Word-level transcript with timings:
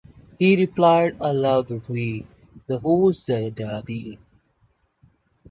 He 0.39 0.55
replied 0.57 1.17
I 1.21 1.29
loved 1.29 1.69
the 1.69 1.77
way 1.87 2.25
the 2.65 2.79
'Who's 2.79 3.23
The 3.23 3.51
Daddy? 3.51 4.17